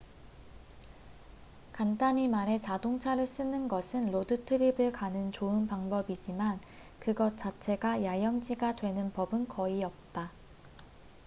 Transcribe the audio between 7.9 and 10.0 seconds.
야영지가 되는 법은 거의